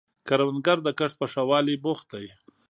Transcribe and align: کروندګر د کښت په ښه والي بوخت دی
کروندګر 0.27 0.77
د 0.83 0.89
کښت 0.99 1.15
په 1.19 1.27
ښه 1.31 1.41
والي 1.49 1.75
بوخت 1.83 2.07
دی 2.13 2.27